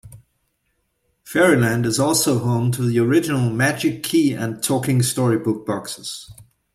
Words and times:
Fairyland 1.23 1.85
is 1.85 1.99
also 1.99 2.39
home 2.39 2.71
to 2.71 2.81
the 2.81 2.97
original 2.97 3.51
"Magic 3.51 4.01
Key" 4.01 4.33
and 4.33 4.63
Talking 4.63 5.03
Storybook 5.03 5.63
Boxes. 5.63 6.33